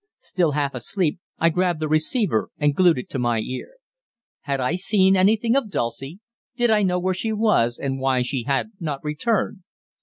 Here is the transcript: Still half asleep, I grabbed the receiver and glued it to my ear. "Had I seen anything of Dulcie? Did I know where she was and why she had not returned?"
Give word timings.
Still 0.17 0.53
half 0.53 0.73
asleep, 0.73 1.19
I 1.37 1.49
grabbed 1.49 1.79
the 1.79 1.87
receiver 1.87 2.49
and 2.57 2.73
glued 2.73 2.97
it 2.97 3.07
to 3.11 3.19
my 3.19 3.37
ear. 3.41 3.73
"Had 4.39 4.59
I 4.59 4.73
seen 4.73 5.15
anything 5.15 5.55
of 5.55 5.69
Dulcie? 5.69 6.21
Did 6.57 6.71
I 6.71 6.81
know 6.81 6.97
where 6.97 7.13
she 7.13 7.31
was 7.31 7.77
and 7.77 7.99
why 7.99 8.23
she 8.23 8.45
had 8.47 8.71
not 8.79 9.03
returned?" 9.03 9.59